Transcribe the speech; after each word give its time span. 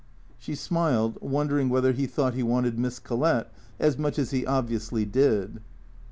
She 0.39 0.55
smiled, 0.55 1.19
wondering 1.21 1.69
whether 1.69 1.91
he 1.91 2.07
thought 2.07 2.33
he 2.33 2.41
wanted 2.41 2.79
Miss 2.79 2.97
Collett 2.97 3.51
as 3.79 3.99
much 3.99 4.17
as 4.17 4.31
he 4.31 4.47
obviously 4.47 5.05
did. 5.05 5.61